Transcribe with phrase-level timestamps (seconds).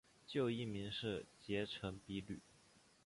[0.25, 2.41] 旧艺名是结城比吕。